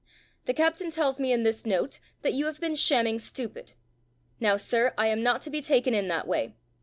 [0.45, 3.73] The captain tells me in this note that you have been shamming stupid.
[4.39, 6.55] Now, sir, I am not to be taken in that way.